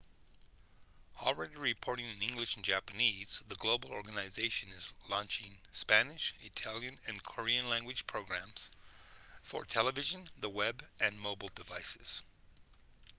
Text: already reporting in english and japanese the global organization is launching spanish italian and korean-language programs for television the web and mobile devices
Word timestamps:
already 1.21 1.55
reporting 1.57 2.07
in 2.07 2.23
english 2.23 2.55
and 2.55 2.65
japanese 2.65 3.43
the 3.49 3.55
global 3.57 3.91
organization 3.91 4.69
is 4.75 4.93
launching 5.07 5.59
spanish 5.71 6.33
italian 6.41 6.97
and 7.07 7.21
korean-language 7.21 8.07
programs 8.07 8.71
for 9.43 9.63
television 9.63 10.23
the 10.39 10.49
web 10.49 10.83
and 10.99 11.19
mobile 11.19 11.51
devices 11.53 12.23